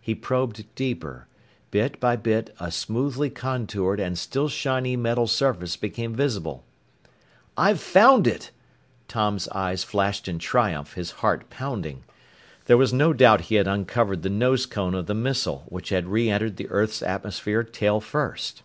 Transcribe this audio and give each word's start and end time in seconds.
He 0.00 0.14
probed 0.14 0.64
deeper. 0.74 1.26
Bit 1.70 2.00
by 2.00 2.16
bit, 2.16 2.54
a 2.58 2.70
smoothly 2.72 3.28
contoured 3.28 4.00
and 4.00 4.16
still 4.16 4.48
shiny 4.48 4.96
metal 4.96 5.26
surface 5.26 5.76
became 5.76 6.14
visible. 6.14 6.64
"I've 7.58 7.78
found 7.78 8.26
it!" 8.26 8.52
Tom's 9.06 9.48
eyes 9.48 9.84
flashed 9.84 10.28
in 10.28 10.38
triumph, 10.38 10.94
his 10.94 11.10
heart 11.20 11.50
pounding. 11.50 12.04
There 12.64 12.78
was 12.78 12.94
no 12.94 13.12
doubt 13.12 13.42
he 13.52 13.56
had 13.56 13.68
uncovered 13.68 14.22
the 14.22 14.30
nose 14.30 14.64
cone 14.64 14.94
of 14.94 15.04
the 15.08 15.14
missile 15.14 15.64
which 15.66 15.90
had 15.90 16.06
re 16.08 16.30
entered 16.30 16.56
the 16.56 16.70
earth's 16.70 17.02
atmosphere 17.02 17.62
tailfirst! 17.62 18.62